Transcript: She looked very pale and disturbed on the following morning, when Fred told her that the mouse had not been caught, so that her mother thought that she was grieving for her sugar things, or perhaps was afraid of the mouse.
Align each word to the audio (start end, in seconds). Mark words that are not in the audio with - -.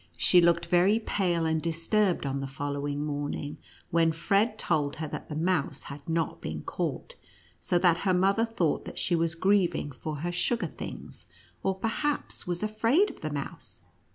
She 0.17 0.41
looked 0.41 0.65
very 0.65 0.97
pale 0.97 1.45
and 1.45 1.61
disturbed 1.61 2.25
on 2.25 2.39
the 2.39 2.47
following 2.47 3.05
morning, 3.05 3.59
when 3.91 4.11
Fred 4.11 4.57
told 4.57 4.95
her 4.95 5.07
that 5.07 5.29
the 5.29 5.35
mouse 5.35 5.83
had 5.83 6.09
not 6.09 6.41
been 6.41 6.63
caught, 6.63 7.13
so 7.59 7.77
that 7.77 7.97
her 7.99 8.13
mother 8.15 8.43
thought 8.45 8.85
that 8.85 8.97
she 8.97 9.15
was 9.15 9.35
grieving 9.35 9.91
for 9.91 10.21
her 10.25 10.31
sugar 10.31 10.65
things, 10.65 11.27
or 11.61 11.75
perhaps 11.75 12.47
was 12.47 12.63
afraid 12.63 13.11
of 13.11 13.21
the 13.21 13.29
mouse. 13.29 13.83